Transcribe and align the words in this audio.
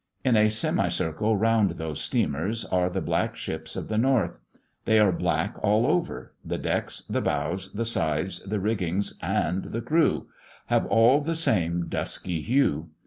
In 0.25 0.35
a 0.35 0.49
semi 0.49 0.87
circle 0.87 1.37
round 1.37 1.73
those 1.73 2.01
steamers 2.01 2.65
are 2.65 2.89
the 2.89 3.03
black 3.03 3.35
ships 3.35 3.75
of 3.75 3.87
the 3.87 3.99
North. 3.99 4.39
They 4.85 4.97
are 4.97 5.11
black 5.11 5.57
all 5.63 5.85
over; 5.85 6.33
the 6.43 6.57
decks, 6.57 7.03
the 7.07 7.21
bows, 7.21 7.71
the 7.73 7.85
sides, 7.85 8.43
the 8.45 8.59
rigging, 8.59 9.03
and 9.21 9.65
the 9.65 9.81
crew, 9.83 10.27
have 10.65 10.87
all 10.87 11.21
the 11.21 11.35
same 11.35 11.87
dusky 11.87 12.41
hue. 12.41 12.89